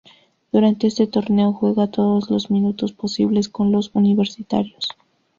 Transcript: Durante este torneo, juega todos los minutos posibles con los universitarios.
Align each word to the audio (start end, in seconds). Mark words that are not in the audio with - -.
Durante 0.51 0.87
este 0.87 1.05
torneo, 1.05 1.53
juega 1.53 1.85
todos 1.91 2.31
los 2.31 2.49
minutos 2.49 2.91
posibles 2.91 3.49
con 3.49 3.71
los 3.71 3.91
universitarios. 3.93 4.87